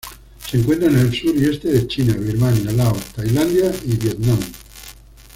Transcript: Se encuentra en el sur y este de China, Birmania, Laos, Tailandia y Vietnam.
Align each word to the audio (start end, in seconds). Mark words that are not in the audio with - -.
Se 0.47 0.57
encuentra 0.57 0.87
en 0.89 0.97
el 0.97 1.13
sur 1.13 1.35
y 1.37 1.45
este 1.45 1.67
de 1.73 1.85
China, 1.85 2.15
Birmania, 2.17 2.71
Laos, 2.71 3.03
Tailandia 3.13 3.71
y 3.85 3.97
Vietnam. 3.97 4.39